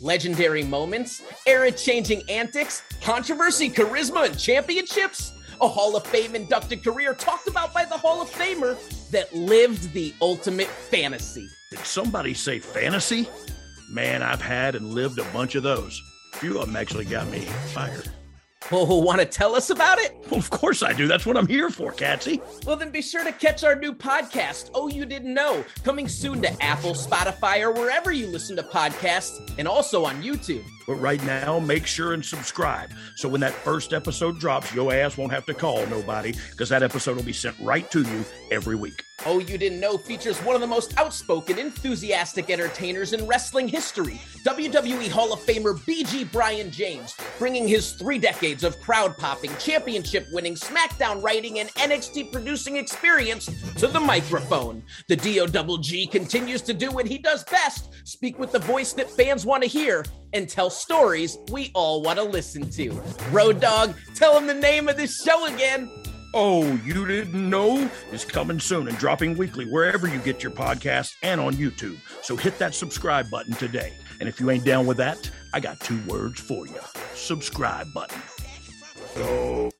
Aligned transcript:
Legendary 0.00 0.64
moments, 0.64 1.22
era 1.46 1.70
changing 1.70 2.22
antics, 2.30 2.82
controversy, 3.02 3.68
charisma, 3.68 4.26
and 4.26 4.38
championships? 4.38 5.32
A 5.60 5.68
Hall 5.68 5.94
of 5.94 6.06
Fame 6.06 6.34
inducted 6.34 6.82
career 6.82 7.12
talked 7.12 7.46
about 7.46 7.74
by 7.74 7.84
the 7.84 7.96
Hall 7.96 8.22
of 8.22 8.30
Famer 8.30 8.78
that 9.10 9.34
lived 9.34 9.92
the 9.92 10.14
ultimate 10.22 10.68
fantasy. 10.68 11.46
Did 11.70 11.80
somebody 11.80 12.32
say 12.32 12.58
fantasy? 12.58 13.28
Man, 13.90 14.22
I've 14.22 14.40
had 14.40 14.74
and 14.74 14.94
lived 14.94 15.18
a 15.18 15.24
bunch 15.32 15.54
of 15.54 15.62
those. 15.62 16.00
Few 16.34 16.58
of 16.58 16.66
them 16.66 16.76
actually 16.76 17.04
got 17.04 17.28
me 17.28 17.40
fired. 17.74 18.08
Oh, 18.72 18.98
want 18.98 19.18
to 19.20 19.26
tell 19.26 19.56
us 19.56 19.70
about 19.70 19.98
it? 19.98 20.16
Well, 20.30 20.38
of 20.38 20.50
course 20.50 20.82
I 20.82 20.92
do. 20.92 21.08
That's 21.08 21.26
what 21.26 21.36
I'm 21.36 21.48
here 21.48 21.70
for, 21.70 21.92
Katzy. 21.92 22.40
Well, 22.64 22.76
then 22.76 22.90
be 22.90 23.02
sure 23.02 23.24
to 23.24 23.32
catch 23.32 23.64
our 23.64 23.74
new 23.74 23.92
podcast, 23.92 24.70
Oh 24.74 24.88
You 24.88 25.04
Didn't 25.04 25.34
Know, 25.34 25.64
coming 25.82 26.06
soon 26.06 26.40
to 26.42 26.62
Apple, 26.62 26.92
Spotify, 26.92 27.60
or 27.62 27.72
wherever 27.72 28.12
you 28.12 28.28
listen 28.28 28.54
to 28.56 28.62
podcasts, 28.62 29.52
and 29.58 29.66
also 29.66 30.04
on 30.04 30.22
YouTube. 30.22 30.64
But 30.86 30.94
right 30.94 31.22
now, 31.24 31.58
make 31.58 31.86
sure 31.86 32.14
and 32.14 32.24
subscribe. 32.24 32.90
So 33.16 33.28
when 33.28 33.40
that 33.42 33.52
first 33.52 33.92
episode 33.92 34.38
drops, 34.38 34.74
your 34.74 34.92
ass 34.92 35.16
won't 35.16 35.32
have 35.32 35.46
to 35.46 35.54
call 35.54 35.86
nobody 35.86 36.32
because 36.50 36.68
that 36.70 36.82
episode 36.82 37.16
will 37.16 37.22
be 37.22 37.32
sent 37.32 37.56
right 37.60 37.90
to 37.90 38.02
you 38.02 38.24
every 38.50 38.76
week. 38.76 39.04
Oh, 39.26 39.38
You 39.38 39.58
Didn't 39.58 39.80
Know 39.80 39.98
features 39.98 40.38
one 40.38 40.54
of 40.54 40.62
the 40.62 40.66
most 40.66 40.98
outspoken, 40.98 41.58
enthusiastic 41.58 42.48
entertainers 42.48 43.12
in 43.12 43.26
wrestling 43.26 43.68
history, 43.68 44.18
WWE 44.46 45.10
Hall 45.10 45.34
of 45.34 45.40
Famer 45.40 45.78
BG 45.80 46.32
Brian 46.32 46.70
James, 46.70 47.14
bringing 47.38 47.68
his 47.68 47.92
three 47.92 48.18
decades 48.18 48.64
of 48.64 48.80
crowd 48.80 49.18
popping, 49.18 49.54
championship 49.58 50.26
winning, 50.32 50.54
SmackDown 50.54 51.22
writing, 51.22 51.58
and 51.58 51.68
NXT 51.74 52.32
producing 52.32 52.76
experience 52.76 53.46
to 53.74 53.88
the 53.88 54.00
microphone. 54.00 54.82
The 55.08 55.16
DOGG 55.16 56.10
continues 56.10 56.62
to 56.62 56.72
do 56.72 56.90
what 56.90 57.06
he 57.06 57.18
does 57.18 57.44
best 57.44 57.90
speak 58.08 58.38
with 58.38 58.52
the 58.52 58.58
voice 58.58 58.94
that 58.94 59.10
fans 59.10 59.44
want 59.44 59.62
to 59.62 59.68
hear 59.68 60.02
and 60.32 60.48
tell 60.48 60.70
stories 60.70 61.38
we 61.50 61.70
all 61.74 62.02
want 62.02 62.18
to 62.18 62.24
listen 62.24 62.68
to. 62.70 62.90
Road 63.30 63.60
Dogg, 63.60 63.94
tell 64.14 64.36
him 64.36 64.46
the 64.46 64.54
name 64.54 64.88
of 64.88 64.96
this 64.96 65.22
show 65.22 65.46
again. 65.46 65.90
Oh, 66.32 66.64
you 66.84 67.06
didn't 67.06 67.50
know? 67.50 67.90
Is 68.12 68.24
coming 68.24 68.60
soon 68.60 68.86
and 68.86 68.96
dropping 68.98 69.36
weekly 69.36 69.66
wherever 69.66 70.06
you 70.06 70.18
get 70.20 70.42
your 70.42 70.52
podcasts 70.52 71.14
and 71.22 71.40
on 71.40 71.54
YouTube. 71.54 71.98
So 72.22 72.36
hit 72.36 72.58
that 72.58 72.74
subscribe 72.74 73.28
button 73.30 73.54
today. 73.54 73.92
And 74.20 74.28
if 74.28 74.38
you 74.38 74.50
ain't 74.50 74.64
down 74.64 74.86
with 74.86 74.98
that, 74.98 75.30
I 75.52 75.60
got 75.60 75.80
two 75.80 76.00
words 76.06 76.40
for 76.40 76.66
you 76.66 76.80
subscribe 77.14 77.92
button. 77.92 78.20
Oh. 79.16 79.70